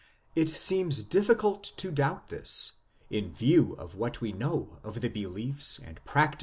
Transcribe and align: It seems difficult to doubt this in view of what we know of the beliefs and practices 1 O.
It 0.33 0.49
seems 0.49 1.03
difficult 1.03 1.63
to 1.77 1.91
doubt 1.91 2.29
this 2.29 2.71
in 3.11 3.31
view 3.35 3.73
of 3.73 3.93
what 3.93 4.19
we 4.19 4.31
know 4.31 4.79
of 4.83 4.99
the 5.01 5.09
beliefs 5.11 5.77
and 5.77 6.03
practices 6.05 6.37
1 6.37 6.37
O. 6.37 6.39